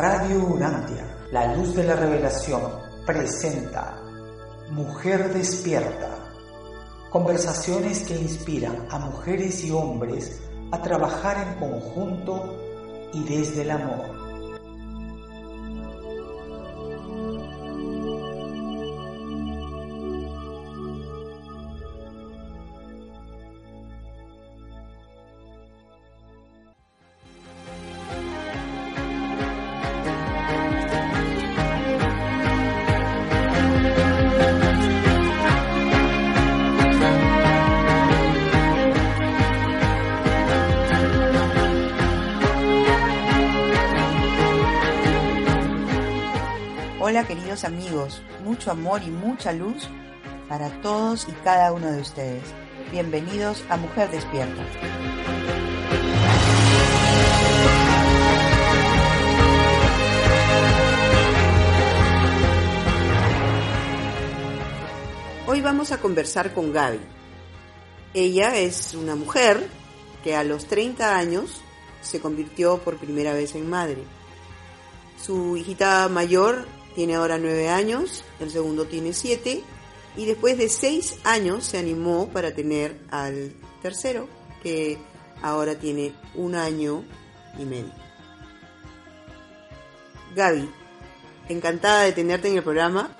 [0.00, 2.62] Radio Urantia, la luz de la revelación,
[3.04, 4.00] presenta
[4.70, 6.08] Mujer despierta.
[7.10, 10.40] Conversaciones que inspiran a mujeres y hombres
[10.72, 12.56] a trabajar en conjunto
[13.12, 14.19] y desde el amor.
[47.64, 49.88] Amigos, mucho amor y mucha luz
[50.48, 52.42] para todos y cada uno de ustedes.
[52.90, 54.62] Bienvenidos a Mujer Despierta.
[65.46, 67.00] Hoy vamos a conversar con Gaby.
[68.14, 69.68] Ella es una mujer
[70.24, 71.60] que a los 30 años
[72.00, 74.02] se convirtió por primera vez en madre.
[75.20, 79.62] Su hijita mayor tiene ahora nueve años, el segundo tiene siete,
[80.16, 83.52] y después de seis años se animó para tener al
[83.82, 84.28] tercero,
[84.62, 84.98] que
[85.42, 87.04] ahora tiene un año
[87.58, 87.92] y medio.
[90.34, 90.68] Gaby,
[91.48, 93.16] encantada de tenerte en el programa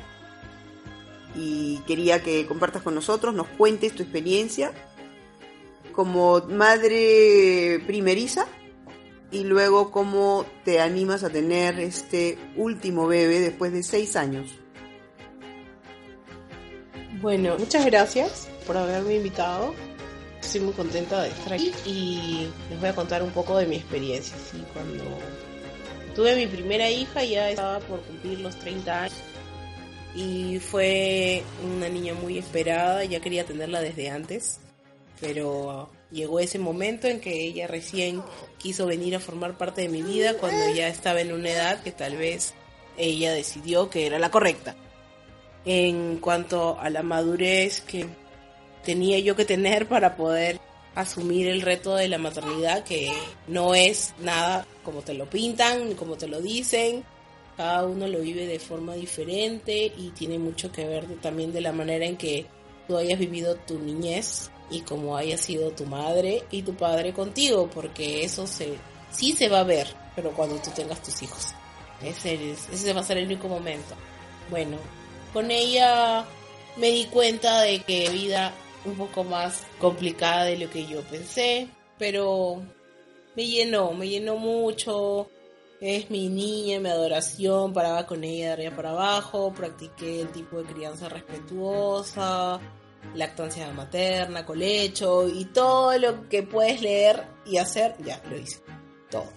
[1.35, 4.73] y quería que compartas con nosotros, nos cuentes tu experiencia
[5.93, 8.47] como madre primeriza
[9.31, 14.51] y luego cómo te animas a tener este último bebé después de seis años.
[17.21, 19.75] Bueno, muchas gracias por haberme invitado.
[20.41, 23.77] Estoy muy contenta de estar aquí y les voy a contar un poco de mi
[23.77, 24.37] experiencia.
[24.51, 24.65] ¿sí?
[24.73, 25.05] Cuando
[26.15, 29.15] tuve mi primera hija ya estaba por cumplir los 30 años
[30.15, 34.59] y fue una niña muy esperada, ya quería tenerla desde antes,
[35.21, 38.23] pero llegó ese momento en que ella recién
[38.59, 41.93] quiso venir a formar parte de mi vida cuando ya estaba en una edad que
[41.93, 42.55] tal vez
[42.97, 44.77] ella decidió que era la correcta.
[45.65, 48.07] En cuanto a la madurez que
[48.85, 50.59] tenía yo que tener para poder
[50.95, 53.13] asumir el reto de la maternidad, que
[53.47, 57.05] no es nada como te lo pintan, como te lo dicen,
[57.57, 61.73] cada uno lo vive de forma diferente y tiene mucho que ver también de la
[61.73, 62.47] manera en que
[62.89, 67.69] tú hayas vivido tu niñez y como haya sido tu madre y tu padre contigo,
[67.73, 68.75] porque eso se,
[69.11, 71.55] sí se va a ver, pero cuando tú tengas tus hijos.
[72.03, 73.95] Ese, ese va a ser el único momento.
[74.49, 74.79] Bueno,
[75.33, 76.25] con ella
[76.77, 78.55] me di cuenta de que vida
[78.85, 82.63] un poco más complicada de lo que yo pensé, pero
[83.37, 85.29] me llenó, me llenó mucho.
[85.81, 90.59] Es mi niña, mi adoración, paraba con ella de arriba para abajo, practiqué el tipo
[90.59, 92.61] de crianza respetuosa,
[93.15, 98.61] lactancia materna, colecho y todo lo que puedes leer y hacer, ya lo hice.
[99.11, 99.29] Todo.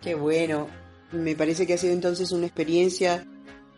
[0.00, 0.68] Qué bueno.
[1.12, 3.26] Me parece que ha sido entonces una experiencia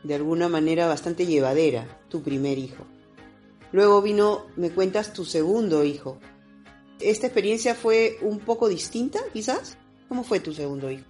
[0.02, 2.84] de alguna manera bastante llevadera, tu primer hijo.
[3.72, 6.18] Luego vino, me cuentas, tu segundo hijo.
[7.00, 9.76] ¿Esta experiencia fue un poco distinta, quizás?
[10.08, 11.04] ¿Cómo fue tu segundo hijo?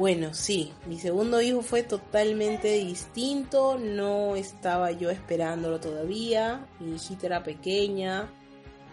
[0.00, 7.26] Bueno, sí, mi segundo hijo fue totalmente distinto, no estaba yo esperándolo todavía, mi hijita
[7.26, 8.26] era pequeña,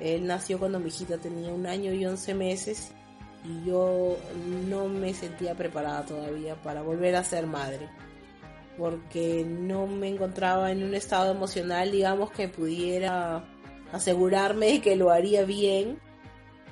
[0.01, 2.91] él nació cuando mi hijita tenía un año y once meses
[3.45, 4.17] y yo
[4.67, 7.87] no me sentía preparada todavía para volver a ser madre,
[8.77, 13.45] porque no me encontraba en un estado emocional, digamos, que pudiera
[13.93, 16.01] asegurarme que lo haría bien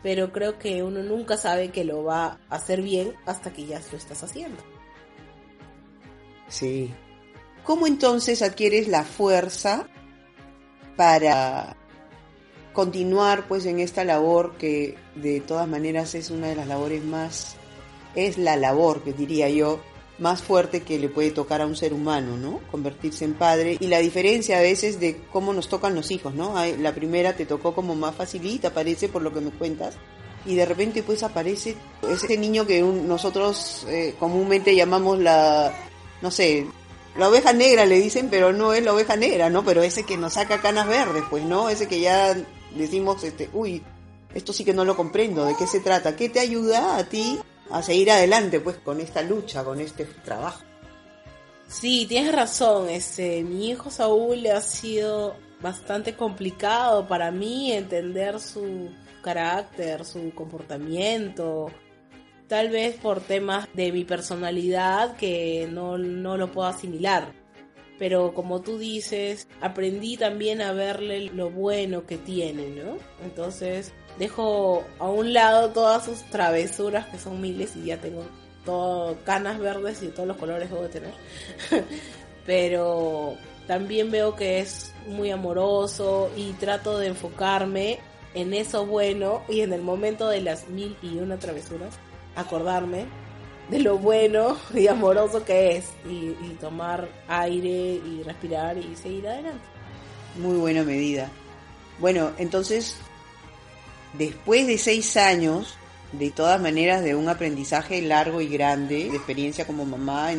[0.05, 3.81] pero creo que uno nunca sabe que lo va a hacer bien hasta que ya
[3.91, 4.61] lo estás haciendo.
[6.47, 6.93] Sí.
[7.63, 9.87] ¿Cómo entonces adquieres la fuerza
[10.95, 11.75] para
[12.71, 17.55] continuar pues en esta labor que de todas maneras es una de las labores más
[18.13, 19.79] es la labor que diría yo
[20.17, 22.59] más fuerte que le puede tocar a un ser humano, ¿no?
[22.71, 26.55] Convertirse en padre y la diferencia a veces de cómo nos tocan los hijos, ¿no?
[26.79, 29.95] La primera te tocó como más facilita, parece por lo que me cuentas,
[30.45, 31.75] y de repente pues aparece
[32.09, 35.73] ese niño que nosotros eh, comúnmente llamamos la,
[36.21, 36.65] no sé,
[37.17, 39.63] la oveja negra le dicen, pero no es la oveja negra, ¿no?
[39.63, 41.69] Pero ese que nos saca canas verdes, pues, ¿no?
[41.69, 42.35] Ese que ya
[42.75, 43.81] decimos, este, uy,
[44.33, 46.15] esto sí que no lo comprendo, ¿de qué se trata?
[46.15, 47.39] ¿Qué te ayuda a ti
[47.69, 50.63] a seguir adelante pues con esta lucha, con este trabajo.
[51.67, 58.89] Sí, tienes razón, este, mi hijo Saúl ha sido bastante complicado para mí entender su
[59.23, 61.71] carácter, su comportamiento.
[62.47, 67.33] tal vez por temas de mi personalidad que no, no lo puedo asimilar.
[67.97, 72.97] Pero como tú dices, aprendí también a verle lo bueno que tiene, ¿no?
[73.23, 78.23] Entonces dejo a un lado todas sus travesuras, que son miles y ya tengo
[78.65, 81.13] todo, canas verdes y todos los colores que voy a tener.
[82.45, 83.35] Pero
[83.67, 87.99] también veo que es muy amoroso y trato de enfocarme
[88.33, 91.95] en eso bueno y en el momento de las mil y una travesuras,
[92.35, 93.05] acordarme
[93.69, 99.63] de lo bueno y amoroso que es y, tomar aire y respirar y seguir adelante.
[100.37, 101.29] Muy buena medida.
[101.99, 102.97] Bueno, entonces,
[104.17, 105.75] después de seis años,
[106.11, 110.31] de todas maneras, de un aprendizaje largo y grande, de experiencia como mamá,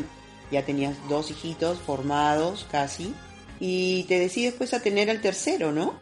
[0.51, 3.15] ya tenías dos hijitos formados casi,
[3.61, 5.99] y te decides pues a tener al tercero, ¿no?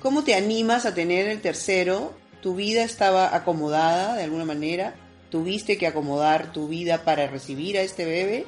[0.00, 2.12] ¿Cómo te animas a tener el tercero?
[2.42, 4.94] ¿Tu vida estaba acomodada de alguna manera?
[5.30, 8.46] ¿Tuviste que acomodar tu vida para recibir a este bebé?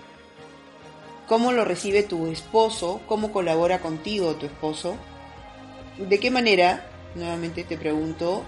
[1.26, 3.00] ¿Cómo lo recibe tu esposo?
[3.08, 4.96] ¿Cómo colabora contigo tu esposo?
[5.99, 8.45] ¿De qué manera, nuevamente te pregunto,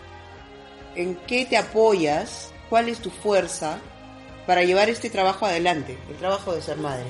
[0.94, 2.53] en qué te apoyas?
[2.69, 3.79] ¿Cuál es tu fuerza
[4.47, 7.06] para llevar este trabajo adelante, el trabajo de ser madre?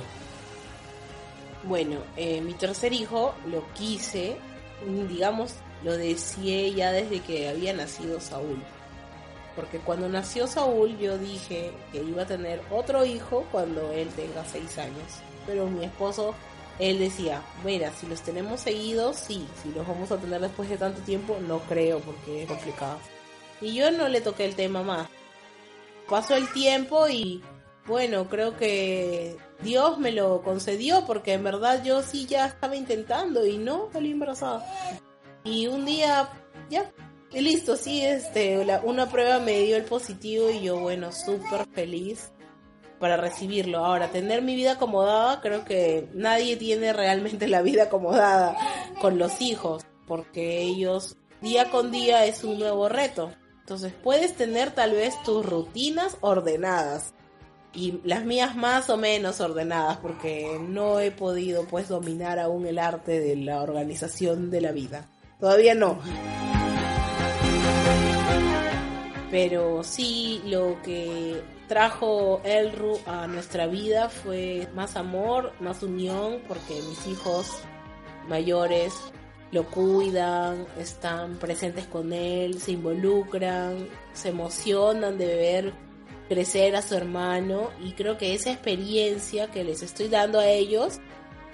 [1.65, 4.37] Bueno, eh, mi tercer hijo lo quise,
[5.09, 8.63] digamos, lo deseé ya desde que había nacido Saúl.
[9.57, 14.45] Porque cuando nació Saúl yo dije que iba a tener otro hijo cuando él tenga
[14.45, 15.21] seis años.
[15.47, 16.35] Pero mi esposo,
[16.79, 19.47] él decía, mira, si los tenemos seguidos, sí.
[19.63, 22.99] Si los vamos a tener después de tanto tiempo, no creo porque es complicado.
[23.61, 25.09] Y yo no le toqué el tema más.
[26.09, 27.43] Pasó el tiempo y
[27.87, 33.45] bueno, creo que Dios me lo concedió porque en verdad yo sí ya estaba intentando
[33.45, 34.65] y no salí embarazada.
[35.45, 36.29] Y un día,
[36.71, 36.93] ya,
[37.33, 42.31] listo, sí, este, una prueba me dio el positivo y yo, bueno, súper feliz
[42.99, 43.85] para recibirlo.
[43.85, 48.57] Ahora, tener mi vida acomodada, creo que nadie tiene realmente la vida acomodada
[49.01, 53.33] con los hijos, porque ellos día con día es un nuevo reto.
[53.61, 57.13] Entonces puedes tener tal vez tus rutinas ordenadas,
[57.75, 62.79] y las mías más o menos ordenadas porque no he podido pues dominar aún el
[62.79, 65.07] arte de la organización de la vida.
[65.39, 65.99] Todavía no.
[69.31, 76.81] Pero sí lo que trajo Elru a nuestra vida fue más amor, más unión, porque
[76.89, 77.59] mis hijos
[78.29, 78.95] mayores
[79.51, 85.73] lo cuidan, están presentes con él, se involucran, se emocionan de ver
[86.29, 91.01] crecer a su hermano y creo que esa experiencia que les estoy dando a ellos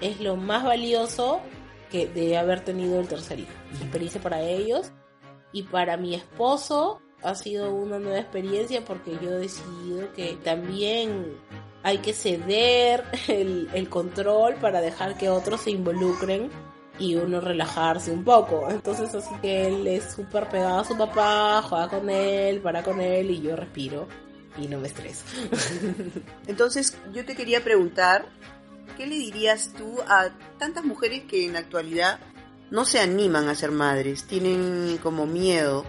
[0.01, 1.39] es lo más valioso
[1.89, 3.51] que de haber tenido el tercer hijo.
[3.81, 4.91] Experiencia para ellos
[5.53, 11.37] y para mi esposo ha sido una nueva experiencia porque yo he decidido que también
[11.83, 16.49] hay que ceder el, control para dejar que otros se involucren
[16.97, 18.67] y uno relajarse un poco.
[18.69, 23.01] Entonces así que él es súper pegado a su papá, juega con él, para con
[23.01, 24.07] él y yo respiro
[24.57, 25.23] y no me estreso.
[26.47, 28.25] Entonces, yo te quería preguntar,
[28.97, 32.19] ¿qué le dirías tú a tantas mujeres que en la actualidad
[32.71, 35.85] no se animan a ser madres, tienen como miedo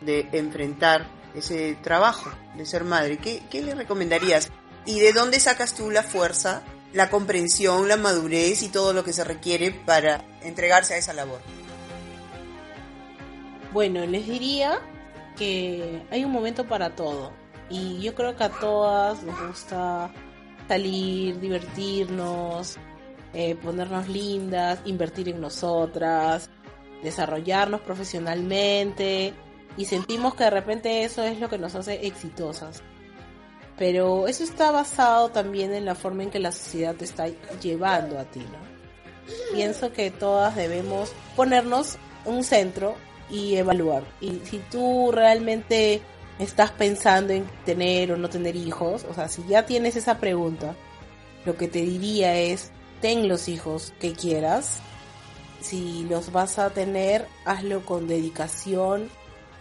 [0.00, 3.18] de enfrentar ese trabajo de ser madre?
[3.18, 4.50] ¿Qué, qué le recomendarías?
[4.86, 6.62] ¿Y de dónde sacas tú la fuerza,
[6.92, 11.40] la comprensión, la madurez y todo lo que se requiere para entregarse a esa labor?
[13.72, 14.80] Bueno, les diría
[15.36, 17.32] que hay un momento para todo
[17.68, 20.10] y yo creo que a todas nos gusta
[20.66, 22.76] salir, divertirnos,
[23.34, 26.50] eh, ponernos lindas, invertir en nosotras,
[27.02, 29.34] desarrollarnos profesionalmente
[29.78, 32.82] y sentimos que de repente eso es lo que nos hace exitosas.
[33.78, 37.28] Pero eso está basado también en la forma en que la sociedad te está
[37.62, 38.58] llevando a ti, ¿no?
[39.54, 42.96] Pienso que todas debemos ponernos un centro
[43.30, 44.02] y evaluar.
[44.20, 46.02] Y si tú realmente
[46.40, 50.74] estás pensando en tener o no tener hijos, o sea, si ya tienes esa pregunta,
[51.44, 54.80] lo que te diría es, ten los hijos que quieras.
[55.60, 59.08] Si los vas a tener, hazlo con dedicación,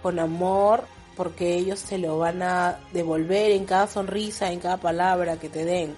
[0.02, 0.86] con amor,
[1.16, 5.66] porque ellos se lo van a devolver en cada sonrisa, en cada palabra que te
[5.66, 5.96] den.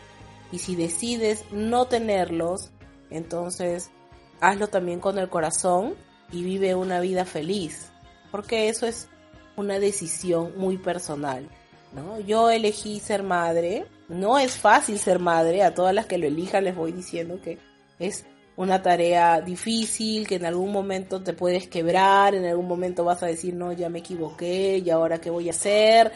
[0.51, 2.71] Y si decides no tenerlos,
[3.09, 3.91] entonces
[4.39, 5.95] hazlo también con el corazón
[6.31, 7.91] y vive una vida feliz.
[8.31, 9.09] Porque eso es
[9.57, 11.49] una decisión muy personal.
[11.93, 12.19] ¿no?
[12.19, 16.63] Yo elegí ser madre, no es fácil ser madre, a todas las que lo elijan
[16.63, 17.59] les voy diciendo que
[17.99, 18.25] es
[18.59, 23.27] una tarea difícil, que en algún momento te puedes quebrar, en algún momento vas a
[23.27, 26.11] decir, no, ya me equivoqué, y ahora qué voy a hacer.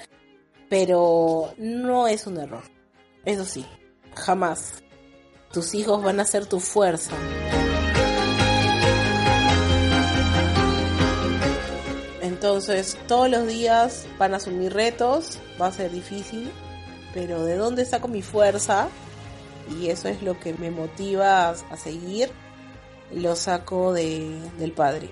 [0.68, 2.64] pero no es un error.
[3.24, 3.66] Eso sí,
[4.14, 4.84] jamás.
[5.54, 7.16] Tus hijos van a ser tu fuerza.
[12.22, 16.52] Entonces, todos los días van a asumir retos, va a ser difícil,
[17.14, 18.90] pero ¿de dónde saco mi fuerza?
[19.70, 22.32] Y eso es lo que me motiva a, seguir.
[23.12, 25.10] Lo saco de, del Padre,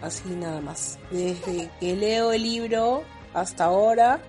[0.00, 0.98] así nada más.
[1.10, 3.02] Desde que leo el libro
[3.34, 4.20] hasta ahora,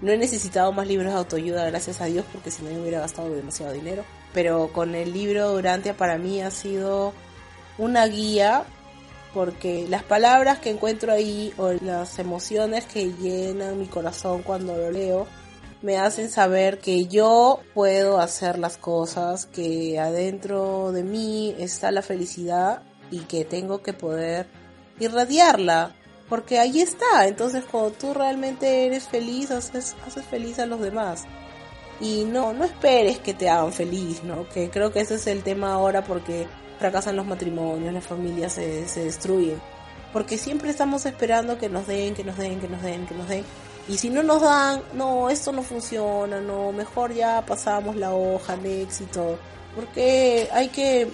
[0.00, 3.00] no he necesitado más libros de autoayuda, gracias a Dios, porque si no me hubiera
[3.00, 4.04] gastado demasiado dinero.
[4.32, 7.12] Pero con el libro Durantia para mí ha sido
[7.78, 8.64] una guía
[9.32, 14.92] porque las palabras que encuentro ahí o las emociones que llenan mi corazón cuando lo
[14.92, 15.26] leo
[15.84, 22.00] me hacen saber que yo puedo hacer las cosas, que adentro de mí está la
[22.00, 24.46] felicidad y que tengo que poder
[24.98, 25.94] irradiarla,
[26.30, 27.28] porque ahí está.
[27.28, 31.24] Entonces, cuando tú realmente eres feliz, haces, haces feliz a los demás.
[32.00, 34.48] Y no, no esperes que te hagan feliz, ¿no?
[34.48, 36.46] Que creo que ese es el tema ahora porque
[36.78, 39.60] fracasan los matrimonios, las familias se, se destruyen.
[40.14, 43.28] Porque siempre estamos esperando que nos den, que nos den, que nos den, que nos
[43.28, 43.44] den.
[43.88, 48.56] Y si no nos dan, no, esto no funciona, no, mejor ya pasamos la hoja
[48.56, 49.38] de éxito.
[49.74, 51.08] Porque hay que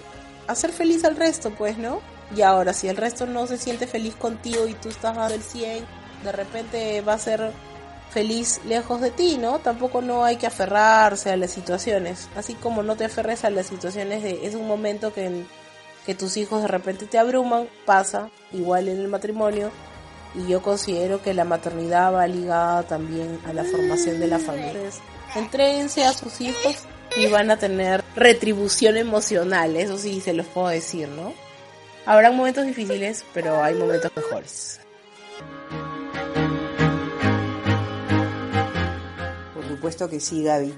[0.47, 2.01] hacer feliz al resto, pues, ¿no?
[2.37, 5.43] Y ahora, si el resto no se siente feliz contigo y tú estás dando el
[5.43, 5.85] 100,
[6.25, 7.53] de repente va a ser
[8.11, 9.59] feliz lejos de ti, ¿no?
[9.59, 12.29] Tampoco no hay que aferrarse a las situaciones.
[12.37, 15.45] Así como no te aferres a las situaciones de es un momento que,
[16.07, 19.71] que tus hijos de repente te abruman, pasa, igual en el matrimonio.
[20.35, 24.91] Y yo considero que la maternidad va ligada también a la formación de la familia.
[25.35, 30.69] Entréguense a sus hijos y van a tener retribución emocional, eso sí se los puedo
[30.69, 31.33] decir, ¿no?
[32.07, 34.81] Habrán momentos difíciles, pero hay momentos mejores.
[39.55, 40.75] Por supuesto que sí, Gaby.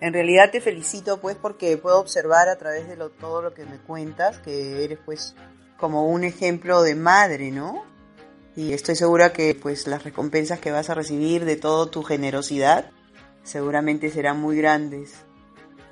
[0.00, 3.78] En realidad te felicito pues porque puedo observar a través de todo lo que me
[3.78, 5.34] cuentas que eres pues
[5.76, 7.84] como un ejemplo de madre, ¿no?
[8.56, 12.90] Y estoy segura que pues las recompensas que vas a recibir de toda tu generosidad
[13.44, 15.14] seguramente serán muy grandes.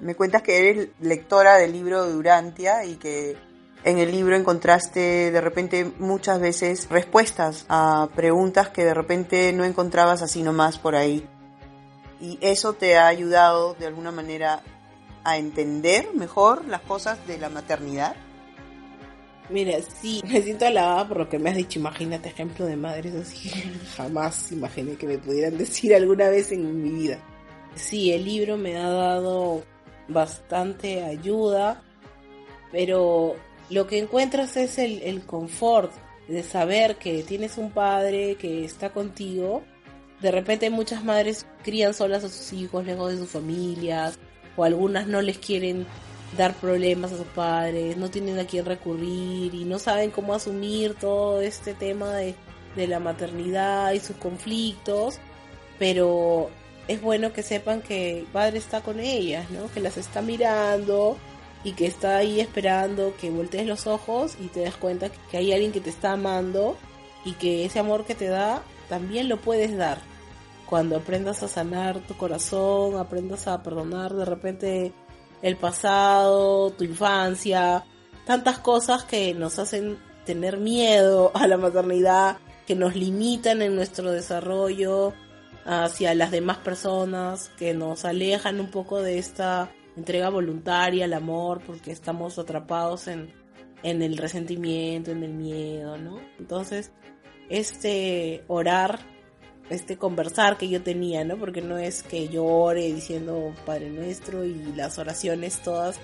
[0.00, 3.36] Me cuentas que eres lectora del libro Durantia y que
[3.84, 9.64] en el libro encontraste de repente muchas veces respuestas a preguntas que de repente no
[9.64, 11.26] encontrabas así nomás por ahí.
[12.20, 14.62] Y eso te ha ayudado de alguna manera
[15.24, 18.16] a entender mejor las cosas de la maternidad.
[19.48, 21.78] Mira, sí, me siento alabada por lo que me has dicho.
[21.78, 23.50] Imagínate, ejemplo de madres así.
[23.96, 27.18] Jamás imaginé que me pudieran decir alguna vez en mi vida.
[27.74, 29.62] Sí, el libro me ha dado
[30.08, 31.82] bastante ayuda,
[32.72, 33.36] pero
[33.70, 35.92] lo que encuentras es el, el confort
[36.28, 39.62] de saber que tienes un padre que está contigo.
[40.20, 44.18] De repente muchas madres crían solas a sus hijos lejos de sus familias
[44.56, 45.86] o algunas no les quieren
[46.36, 50.94] dar problemas a sus padres, no tienen a quién recurrir y no saben cómo asumir
[50.94, 52.34] todo este tema de,
[52.74, 55.18] de la maternidad y sus conflictos,
[55.78, 56.50] pero
[56.88, 59.70] es bueno que sepan que el padre está con ellas, ¿no?
[59.72, 61.16] Que las está mirando,
[61.66, 65.52] y que está ahí esperando que voltees los ojos y te das cuenta que hay
[65.52, 66.76] alguien que te está amando
[67.24, 69.98] y que ese amor que te da también lo puedes dar.
[70.70, 74.92] Cuando aprendas a sanar tu corazón, aprendas a perdonar de repente
[75.42, 77.84] el pasado, tu infancia,
[78.24, 84.10] tantas cosas que nos hacen tener miedo a la maternidad, que nos limitan en nuestro
[84.10, 85.14] desarrollo
[85.64, 91.62] hacia las demás personas, que nos alejan un poco de esta entrega voluntaria, el amor,
[91.66, 93.32] porque estamos atrapados en,
[93.82, 96.20] en el resentimiento, en el miedo, ¿no?
[96.38, 96.92] Entonces,
[97.48, 99.00] este orar,
[99.70, 101.36] este conversar que yo tenía, ¿no?
[101.36, 105.98] Porque no es que yo ore diciendo Padre Nuestro y las oraciones todas,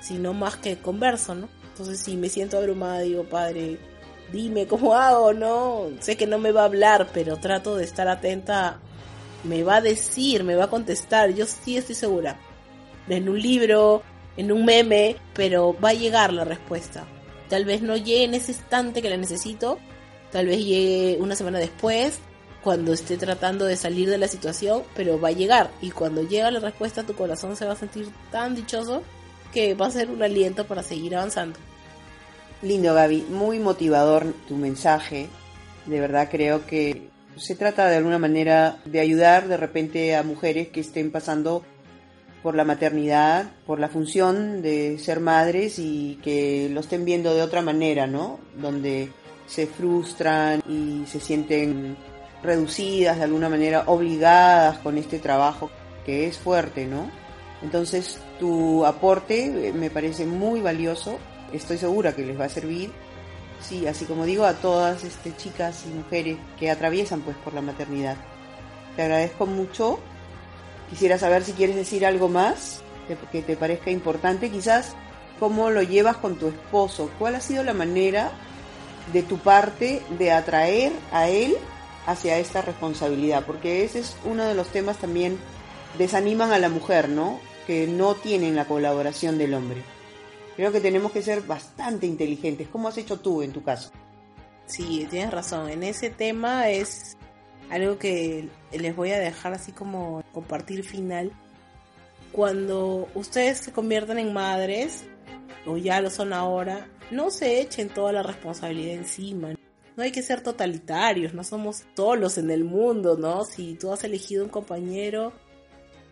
[0.00, 1.48] sino más que converso, ¿no?
[1.70, 3.78] Entonces, si me siento abrumada, digo, Padre,
[4.32, 5.88] dime cómo hago, ¿no?
[6.00, 8.78] Sé que no me va a hablar, pero trato de estar atenta.
[9.44, 12.38] Me va a decir, me va a contestar, yo sí estoy segura
[13.08, 14.02] en un libro,
[14.36, 17.06] en un meme, pero va a llegar la respuesta.
[17.48, 19.78] Tal vez no llegue en ese instante que la necesito,
[20.32, 22.18] tal vez llegue una semana después,
[22.66, 25.70] cuando esté tratando de salir de la situación, pero va a llegar.
[25.80, 29.04] Y cuando llega la respuesta, tu corazón se va a sentir tan dichoso
[29.52, 31.60] que va a ser un aliento para seguir avanzando.
[32.62, 35.28] Lindo, Gaby, muy motivador tu mensaje.
[35.84, 40.66] De verdad creo que se trata de alguna manera de ayudar de repente a mujeres
[40.66, 41.62] que estén pasando
[42.42, 47.42] por la maternidad, por la función de ser madres y que lo estén viendo de
[47.42, 48.40] otra manera, ¿no?
[48.60, 49.12] Donde
[49.46, 51.96] se frustran y se sienten
[52.46, 55.70] reducidas, de alguna manera obligadas con este trabajo
[56.04, 57.10] que es fuerte, ¿no?
[57.62, 61.18] Entonces tu aporte eh, me parece muy valioso,
[61.52, 62.92] estoy segura que les va a servir,
[63.60, 67.62] sí, así como digo, a todas este, chicas y mujeres que atraviesan pues por la
[67.62, 68.16] maternidad.
[68.94, 69.98] Te agradezco mucho,
[70.90, 72.82] quisiera saber si quieres decir algo más
[73.30, 74.96] que te parezca importante, quizás
[75.38, 78.32] cómo lo llevas con tu esposo, cuál ha sido la manera
[79.12, 81.56] de tu parte de atraer a él
[82.06, 85.38] hacia esta responsabilidad, porque ese es uno de los temas también
[85.98, 87.40] desaniman a la mujer, ¿no?
[87.66, 89.82] Que no tienen la colaboración del hombre.
[90.54, 92.68] Creo que tenemos que ser bastante inteligentes.
[92.68, 93.90] ¿Cómo has hecho tú en tu caso?
[94.66, 95.68] Sí, tienes razón.
[95.68, 97.16] En ese tema es
[97.70, 101.32] algo que les voy a dejar así como compartir final.
[102.32, 105.04] Cuando ustedes se conviertan en madres,
[105.66, 109.55] o ya lo son ahora, no se echen toda la responsabilidad encima.
[109.96, 113.44] No hay que ser totalitarios, no somos solos en el mundo, ¿no?
[113.44, 115.32] Si tú has elegido un compañero,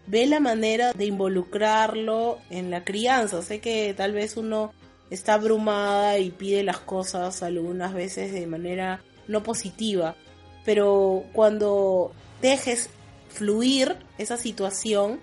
[0.07, 3.43] ve la manera de involucrarlo en la crianza.
[3.43, 4.73] Sé que tal vez uno
[5.11, 10.17] está abrumada y pide las cosas algunas veces de manera no positiva,
[10.65, 12.89] pero cuando dejes
[13.29, 15.21] fluir esa situación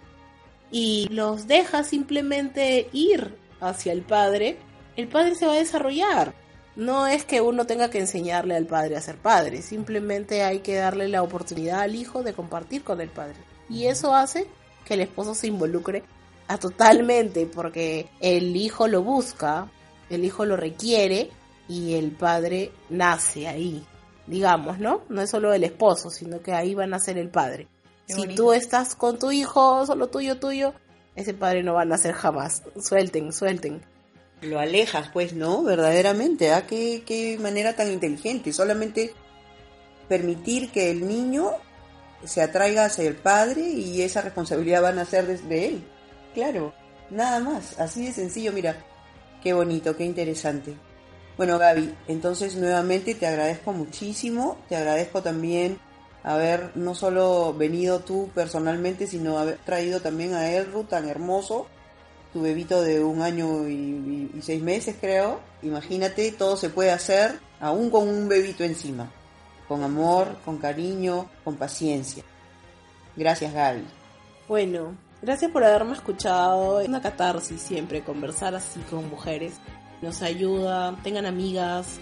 [0.71, 4.57] y los dejas simplemente ir hacia el padre,
[4.95, 6.40] el padre se va a desarrollar.
[6.75, 10.75] No es que uno tenga que enseñarle al padre a ser padre, simplemente hay que
[10.75, 13.35] darle la oportunidad al hijo de compartir con el padre.
[13.69, 14.47] Y eso hace
[14.85, 16.03] que el esposo se involucre
[16.47, 19.69] a totalmente porque el hijo lo busca,
[20.09, 21.29] el hijo lo requiere
[21.67, 23.85] y el padre nace ahí,
[24.27, 25.01] digamos, ¿no?
[25.09, 27.67] No es solo el esposo, sino que ahí va a nacer el padre.
[28.07, 30.73] si tú estás con tu hijo, solo tuyo, tuyo,
[31.15, 32.63] ese padre no va a nacer jamás.
[32.81, 33.81] Suelten, suelten.
[34.41, 35.63] Lo alejas, pues, ¿no?
[35.63, 36.65] Verdaderamente, ¿ah?
[36.65, 38.51] ¿Qué, qué manera tan inteligente.
[38.51, 39.13] Solamente
[40.07, 41.51] permitir que el niño
[42.23, 45.83] se atraiga hacia el padre y esa responsabilidad va a nacer desde él.
[46.33, 46.73] Claro,
[47.09, 48.75] nada más, así de sencillo, mira,
[49.41, 50.75] qué bonito, qué interesante.
[51.37, 55.79] Bueno, Gaby, entonces nuevamente te agradezco muchísimo, te agradezco también
[56.23, 61.67] haber no solo venido tú personalmente, sino haber traído también a Elru tan hermoso,
[62.33, 65.39] tu bebito de un año y, seis meses creo.
[65.61, 69.11] Imagínate, todo se puede hacer aún con un bebito encima
[69.71, 72.25] con amor, con cariño, con paciencia.
[73.15, 73.85] Gracias Gaby.
[74.45, 76.81] Bueno, gracias por haberme escuchado.
[76.81, 79.53] Es una catarsis siempre conversar así con mujeres.
[80.01, 82.01] Nos ayuda, tengan amigas,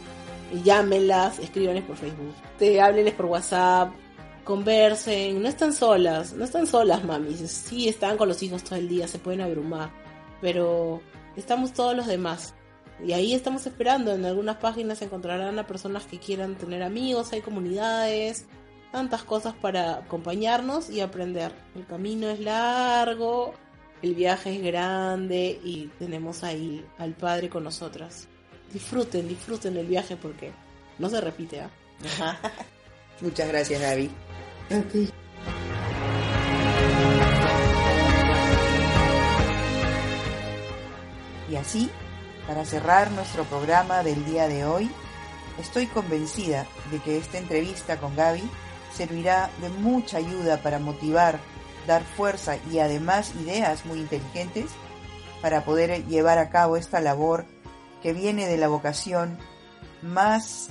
[0.64, 3.92] llámenlas, escríbanles por Facebook, te háblenles por WhatsApp,
[4.44, 7.52] conversen, no están solas, no están solas, mamis.
[7.52, 9.92] Sí, están con los hijos todo el día, se pueden abrumar,
[10.42, 11.02] pero
[11.36, 12.54] estamos todos los demás.
[13.04, 14.14] Y ahí estamos esperando.
[14.14, 18.46] En algunas páginas encontrarán a personas que quieran tener amigos, hay comunidades,
[18.92, 21.52] tantas cosas para acompañarnos y aprender.
[21.76, 23.54] El camino es largo,
[24.02, 28.28] el viaje es grande y tenemos ahí al Padre con nosotras.
[28.74, 30.52] Disfruten, disfruten el viaje porque
[30.98, 31.62] no se repite.
[31.62, 32.38] ¿ah?
[33.22, 34.10] Muchas gracias, Gaby.
[41.50, 41.90] Y así
[42.48, 44.90] para cerrar nuestro programa del día de hoy,
[45.60, 48.50] estoy convencida de que esta entrevista con Gaby
[48.92, 51.40] servirá de mucha ayuda para motivar,
[51.86, 54.72] dar fuerza y además ideas muy inteligentes
[55.42, 57.46] para poder llevar a cabo esta labor
[58.02, 59.38] que viene de la vocación
[60.02, 60.70] más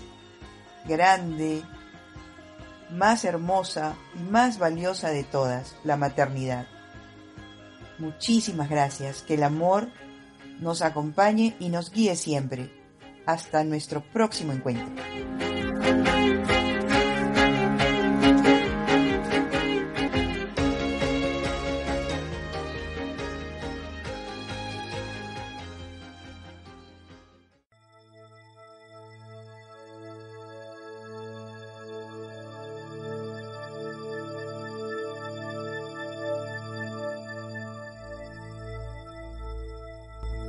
[0.86, 1.62] grande,
[2.90, 6.66] más hermosa y más valiosa de todas, la maternidad.
[7.98, 9.88] Muchísimas gracias, que el amor
[10.60, 12.70] nos acompañe y nos guíe siempre.
[13.26, 14.86] Hasta nuestro próximo encuentro.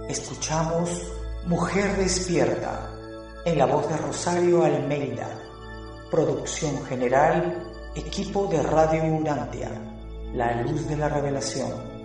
[0.09, 0.89] Escuchamos
[1.45, 2.89] Mujer Despierta
[3.45, 5.29] en la voz de Rosario Almeida.
[6.09, 9.69] Producción general, equipo de Radio Urantia,
[10.33, 11.98] La Luz de la Revelación.